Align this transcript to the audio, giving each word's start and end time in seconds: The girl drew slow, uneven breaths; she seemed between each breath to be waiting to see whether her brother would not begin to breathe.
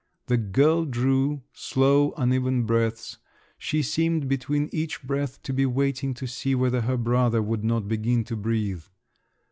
The 0.25 0.37
girl 0.37 0.85
drew 0.85 1.43
slow, 1.53 2.15
uneven 2.17 2.63
breaths; 2.63 3.19
she 3.59 3.83
seemed 3.83 4.27
between 4.27 4.67
each 4.71 5.03
breath 5.03 5.39
to 5.43 5.53
be 5.53 5.67
waiting 5.67 6.15
to 6.15 6.25
see 6.25 6.55
whether 6.55 6.81
her 6.81 6.97
brother 6.97 7.43
would 7.43 7.63
not 7.63 7.87
begin 7.87 8.23
to 8.23 8.35
breathe. 8.35 8.85